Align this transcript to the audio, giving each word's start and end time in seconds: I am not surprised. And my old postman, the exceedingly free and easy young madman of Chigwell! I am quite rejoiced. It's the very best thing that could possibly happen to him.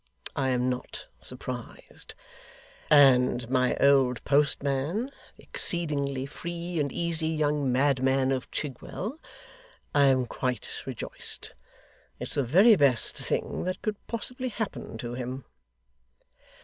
I 0.35 0.49
am 0.49 0.67
not 0.67 1.09
surprised. 1.21 2.15
And 2.89 3.47
my 3.51 3.75
old 3.77 4.23
postman, 4.23 5.11
the 5.37 5.43
exceedingly 5.43 6.25
free 6.25 6.79
and 6.79 6.91
easy 6.91 7.27
young 7.27 7.71
madman 7.71 8.31
of 8.31 8.49
Chigwell! 8.49 9.19
I 9.93 10.05
am 10.07 10.25
quite 10.25 10.67
rejoiced. 10.87 11.53
It's 12.19 12.33
the 12.33 12.41
very 12.43 12.75
best 12.75 13.15
thing 13.15 13.63
that 13.65 13.83
could 13.83 14.07
possibly 14.07 14.49
happen 14.49 14.97
to 14.97 15.13
him. 15.13 15.45